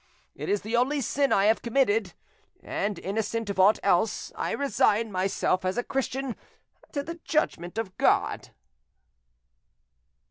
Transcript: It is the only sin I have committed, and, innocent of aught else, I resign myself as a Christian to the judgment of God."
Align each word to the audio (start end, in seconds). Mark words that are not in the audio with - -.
It 0.33 0.49
is 0.49 0.61
the 0.63 0.75
only 0.75 0.99
sin 0.99 1.31
I 1.31 1.45
have 1.45 1.61
committed, 1.61 2.13
and, 2.63 2.97
innocent 2.97 3.51
of 3.51 3.59
aught 3.59 3.77
else, 3.83 4.31
I 4.35 4.49
resign 4.49 5.11
myself 5.11 5.63
as 5.63 5.77
a 5.77 5.83
Christian 5.83 6.35
to 6.91 7.03
the 7.03 7.19
judgment 7.23 7.77
of 7.77 7.95
God." 7.99 8.49